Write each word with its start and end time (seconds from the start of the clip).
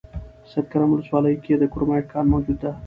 سیدکرم 0.49 0.89
ولسوالۍ 0.91 1.35
کې 1.43 1.53
د 1.57 1.63
کرومایټ 1.73 2.05
کان 2.11 2.25
موجود 2.33 2.57
ده 2.63 2.71